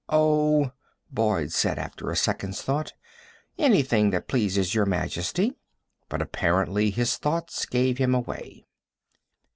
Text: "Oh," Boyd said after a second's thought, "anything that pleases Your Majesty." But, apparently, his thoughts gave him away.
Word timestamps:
"Oh," 0.09 0.71
Boyd 1.11 1.51
said 1.51 1.77
after 1.77 2.09
a 2.09 2.15
second's 2.15 2.59
thought, 2.63 2.93
"anything 3.59 4.09
that 4.09 4.27
pleases 4.27 4.73
Your 4.73 4.87
Majesty." 4.87 5.53
But, 6.09 6.23
apparently, 6.23 6.89
his 6.89 7.17
thoughts 7.17 7.67
gave 7.67 7.99
him 7.99 8.15
away. 8.15 8.65